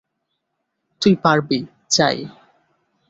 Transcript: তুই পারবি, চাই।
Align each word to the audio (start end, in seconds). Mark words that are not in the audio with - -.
তুই 1.01 1.13
পারবি, 1.23 1.59
চাই। 1.89 2.17